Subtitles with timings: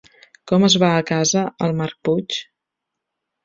[0.51, 2.41] Com es va a casa el Marc Puig?